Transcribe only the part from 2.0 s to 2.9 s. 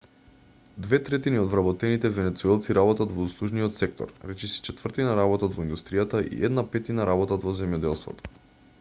венецуелци